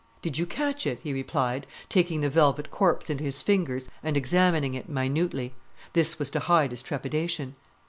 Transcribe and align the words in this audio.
"Did 0.23 0.35
you 0.39 0.47
catch 0.47 0.87
it?" 0.87 0.99
he 1.03 1.13
replied, 1.13 1.67
taking 1.87 2.21
the 2.21 2.29
velvet 2.31 2.71
corpse 2.71 3.07
into 3.11 3.23
his 3.23 3.43
fingers 3.43 3.87
and 4.01 4.17
examining 4.17 4.73
it 4.73 4.89
minutely. 4.89 5.53
This 5.93 6.17
was 6.17 6.31
to 6.31 6.39
hide 6.39 6.71
his 6.71 6.81
trepidation. 6.81 7.55